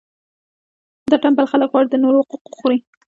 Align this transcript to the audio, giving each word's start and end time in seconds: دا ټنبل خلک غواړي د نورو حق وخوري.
دا 1.11 1.15
ټنبل 1.23 1.45
خلک 1.51 1.67
غواړي 1.71 1.87
د 1.89 1.95
نورو 2.03 2.19
حق 2.29 2.43
وخوري. 2.49 2.79